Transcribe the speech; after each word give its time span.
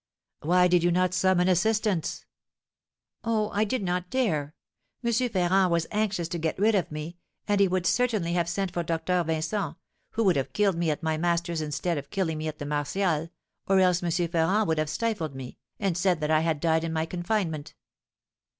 "Why 0.41 0.67
did 0.67 0.81
you 0.83 0.89
not 0.89 1.13
summon 1.13 1.47
assistance?" 1.47 2.25
"Oh, 3.23 3.51
I 3.51 3.63
did 3.65 3.83
not 3.83 4.09
dare. 4.09 4.55
M. 5.05 5.13
Ferrand 5.13 5.71
was 5.71 5.85
anxious 5.91 6.27
to 6.29 6.39
get 6.39 6.57
rid 6.57 6.73
of 6.73 6.91
me, 6.91 7.17
and 7.47 7.61
he 7.61 7.67
would 7.67 7.85
certainly 7.85 8.33
have 8.33 8.49
sent 8.49 8.71
for 8.71 8.81
Dr. 8.81 9.23
Vincent, 9.23 9.77
who 10.13 10.23
would 10.23 10.37
have 10.37 10.53
killed 10.53 10.75
me 10.75 10.89
at 10.89 11.03
my 11.03 11.17
master's 11.17 11.61
instead 11.61 11.99
of 11.99 12.09
killing 12.09 12.39
me 12.39 12.47
at 12.47 12.57
the 12.57 12.65
Martials, 12.65 13.29
or 13.67 13.79
else 13.79 14.01
M. 14.01 14.09
Ferrand 14.27 14.67
would 14.67 14.79
have 14.79 14.89
stifled 14.89 15.35
me, 15.35 15.59
and 15.79 15.95
said 15.95 16.19
that 16.21 16.31
I 16.31 16.39
had 16.39 16.59
died 16.59 16.83
in 16.83 16.91
my 16.93 17.05
confinement. 17.05 17.75